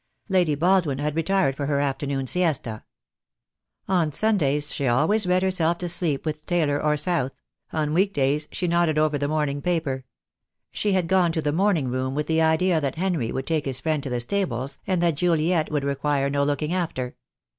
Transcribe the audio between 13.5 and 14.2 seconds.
his friend to the